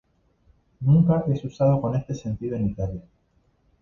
Nunca 0.79 1.25
es 1.27 1.43
usado 1.45 1.79
con 1.79 1.95
este 1.95 2.15
sentido 2.15 2.55
en 2.55 2.69
Italia. 2.71 3.03